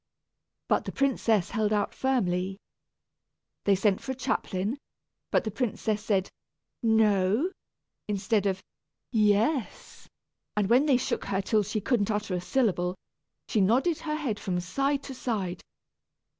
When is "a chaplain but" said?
4.13-5.43